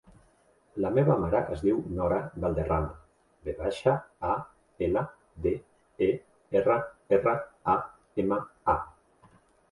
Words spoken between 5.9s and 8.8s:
e, erra, erra, a, ema, a.